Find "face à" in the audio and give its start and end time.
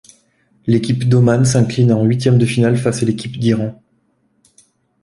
2.75-3.05